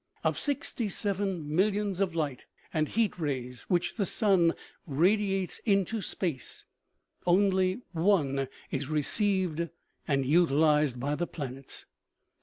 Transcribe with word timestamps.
Of 0.23 0.39
sixty 0.39 0.89
seven 0.89 1.55
millions 1.55 2.01
of 2.01 2.15
light 2.15 2.47
and 2.73 2.87
heat 2.87 3.19
rays 3.19 3.65
which 3.67 3.97
the 3.97 4.05
sun 4.07 4.55
radiates 4.87 5.59
into 5.59 6.01
space, 6.01 6.65
only 7.27 7.83
one 7.91 8.47
is 8.71 8.89
received 8.89 9.69
and 10.07 10.25
utilized 10.25 10.99
by 10.99 11.13
the 11.13 11.27
planets. 11.27 11.85